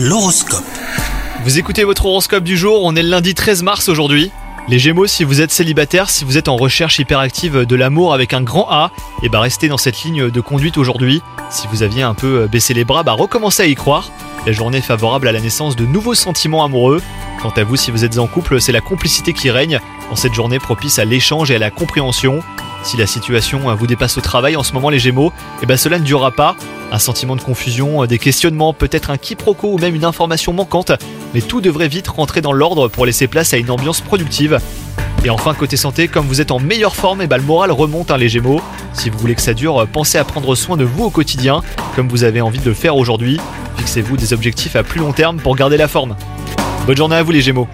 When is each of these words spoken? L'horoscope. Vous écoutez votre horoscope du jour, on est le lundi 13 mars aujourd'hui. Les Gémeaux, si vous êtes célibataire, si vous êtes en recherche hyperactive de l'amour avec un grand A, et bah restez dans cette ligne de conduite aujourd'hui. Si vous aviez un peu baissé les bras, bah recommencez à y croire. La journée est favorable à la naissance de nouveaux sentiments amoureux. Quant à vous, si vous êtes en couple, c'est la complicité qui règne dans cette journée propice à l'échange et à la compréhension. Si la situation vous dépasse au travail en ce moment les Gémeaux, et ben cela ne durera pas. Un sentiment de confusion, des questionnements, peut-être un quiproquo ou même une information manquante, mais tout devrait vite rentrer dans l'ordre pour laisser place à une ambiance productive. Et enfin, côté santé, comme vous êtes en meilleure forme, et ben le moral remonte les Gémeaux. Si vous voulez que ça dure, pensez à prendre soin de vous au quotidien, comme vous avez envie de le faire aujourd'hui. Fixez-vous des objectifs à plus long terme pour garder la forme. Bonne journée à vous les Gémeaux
L'horoscope. 0.00 0.62
Vous 1.42 1.58
écoutez 1.58 1.82
votre 1.82 2.06
horoscope 2.06 2.44
du 2.44 2.56
jour, 2.56 2.84
on 2.84 2.94
est 2.94 3.02
le 3.02 3.08
lundi 3.08 3.34
13 3.34 3.64
mars 3.64 3.88
aujourd'hui. 3.88 4.30
Les 4.68 4.78
Gémeaux, 4.78 5.08
si 5.08 5.24
vous 5.24 5.40
êtes 5.40 5.50
célibataire, 5.50 6.08
si 6.08 6.24
vous 6.24 6.38
êtes 6.38 6.46
en 6.46 6.54
recherche 6.54 7.00
hyperactive 7.00 7.66
de 7.66 7.74
l'amour 7.74 8.14
avec 8.14 8.32
un 8.32 8.40
grand 8.40 8.68
A, 8.70 8.92
et 9.24 9.28
bah 9.28 9.40
restez 9.40 9.66
dans 9.66 9.76
cette 9.76 10.04
ligne 10.04 10.30
de 10.30 10.40
conduite 10.40 10.78
aujourd'hui. 10.78 11.20
Si 11.50 11.66
vous 11.66 11.82
aviez 11.82 12.04
un 12.04 12.14
peu 12.14 12.46
baissé 12.46 12.74
les 12.74 12.84
bras, 12.84 13.02
bah 13.02 13.10
recommencez 13.10 13.64
à 13.64 13.66
y 13.66 13.74
croire. 13.74 14.12
La 14.46 14.52
journée 14.52 14.78
est 14.78 14.82
favorable 14.82 15.26
à 15.26 15.32
la 15.32 15.40
naissance 15.40 15.74
de 15.74 15.84
nouveaux 15.84 16.14
sentiments 16.14 16.62
amoureux. 16.62 17.02
Quant 17.42 17.52
à 17.56 17.64
vous, 17.64 17.74
si 17.74 17.90
vous 17.90 18.04
êtes 18.04 18.18
en 18.18 18.28
couple, 18.28 18.60
c'est 18.60 18.70
la 18.70 18.80
complicité 18.80 19.32
qui 19.32 19.50
règne 19.50 19.80
dans 20.10 20.16
cette 20.16 20.32
journée 20.32 20.60
propice 20.60 21.00
à 21.00 21.04
l'échange 21.04 21.50
et 21.50 21.56
à 21.56 21.58
la 21.58 21.72
compréhension. 21.72 22.40
Si 22.84 22.96
la 22.96 23.08
situation 23.08 23.74
vous 23.74 23.86
dépasse 23.88 24.16
au 24.16 24.20
travail 24.20 24.54
en 24.54 24.62
ce 24.62 24.74
moment 24.74 24.90
les 24.90 25.00
Gémeaux, 25.00 25.32
et 25.60 25.66
ben 25.66 25.76
cela 25.76 25.98
ne 25.98 26.04
durera 26.04 26.30
pas. 26.30 26.54
Un 26.90 26.98
sentiment 26.98 27.36
de 27.36 27.42
confusion, 27.42 28.06
des 28.06 28.18
questionnements, 28.18 28.72
peut-être 28.72 29.10
un 29.10 29.18
quiproquo 29.18 29.72
ou 29.74 29.78
même 29.78 29.94
une 29.94 30.06
information 30.06 30.54
manquante, 30.54 30.92
mais 31.34 31.42
tout 31.42 31.60
devrait 31.60 31.88
vite 31.88 32.08
rentrer 32.08 32.40
dans 32.40 32.52
l'ordre 32.52 32.88
pour 32.88 33.04
laisser 33.04 33.26
place 33.26 33.52
à 33.52 33.58
une 33.58 33.70
ambiance 33.70 34.00
productive. 34.00 34.58
Et 35.24 35.30
enfin, 35.30 35.52
côté 35.52 35.76
santé, 35.76 36.08
comme 36.08 36.26
vous 36.26 36.40
êtes 36.40 36.50
en 36.50 36.60
meilleure 36.60 36.96
forme, 36.96 37.20
et 37.20 37.26
ben 37.26 37.36
le 37.36 37.42
moral 37.42 37.72
remonte 37.72 38.10
les 38.12 38.28
Gémeaux. 38.28 38.62
Si 38.94 39.10
vous 39.10 39.18
voulez 39.18 39.34
que 39.34 39.42
ça 39.42 39.52
dure, 39.52 39.86
pensez 39.92 40.16
à 40.16 40.24
prendre 40.24 40.54
soin 40.54 40.76
de 40.76 40.84
vous 40.84 41.04
au 41.04 41.10
quotidien, 41.10 41.60
comme 41.94 42.08
vous 42.08 42.24
avez 42.24 42.40
envie 42.40 42.60
de 42.60 42.64
le 42.64 42.74
faire 42.74 42.96
aujourd'hui. 42.96 43.38
Fixez-vous 43.76 44.16
des 44.16 44.32
objectifs 44.32 44.74
à 44.74 44.82
plus 44.82 45.00
long 45.00 45.12
terme 45.12 45.38
pour 45.38 45.56
garder 45.56 45.76
la 45.76 45.88
forme. 45.88 46.16
Bonne 46.86 46.96
journée 46.96 47.16
à 47.16 47.22
vous 47.22 47.32
les 47.32 47.42
Gémeaux 47.42 47.68